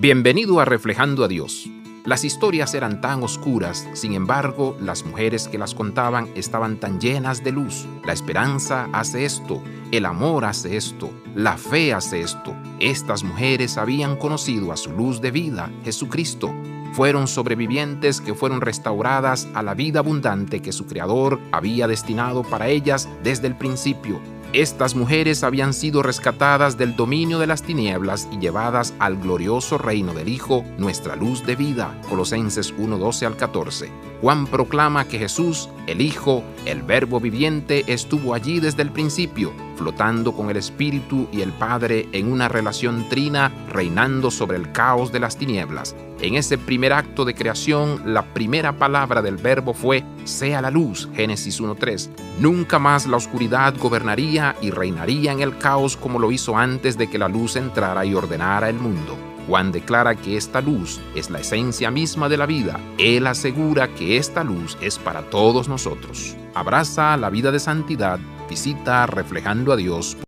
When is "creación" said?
47.34-48.02